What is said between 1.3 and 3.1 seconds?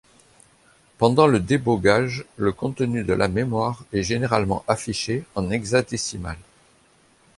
débogage, le contenu